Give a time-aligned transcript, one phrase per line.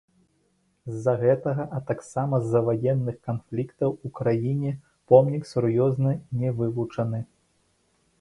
[0.91, 4.71] З-за гэтага, а таксама з-за ваенных канфліктаў у краіне
[5.11, 7.21] помнік сур'ёзна не вывучаны.